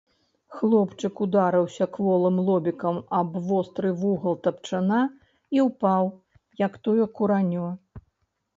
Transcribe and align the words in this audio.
Хлопчык 0.59 1.19
ударыўся 1.25 1.85
кволым 1.97 2.39
лобікам 2.47 2.97
аб 3.19 3.37
востры 3.51 3.93
вугал 4.01 4.35
тапчана 4.49 5.03
і 5.59 5.69
ўпаў, 5.69 6.11
як 6.67 6.73
тое 6.89 7.05
куранё. 7.21 7.67